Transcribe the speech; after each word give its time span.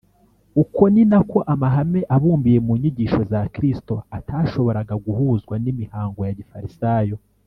uko 0.61 0.83
ni 0.93 1.03
nako 1.11 1.37
amahame 1.53 2.01
abumbiye 2.15 2.59
mu 2.65 2.73
nyigisho 2.81 3.21
za 3.31 3.41
kristo 3.55 3.95
atashoboraga 4.17 4.93
guhuzwa 5.05 5.55
n’imihango 5.63 6.19
ya 6.27 6.35
gifarisayo 6.39 7.15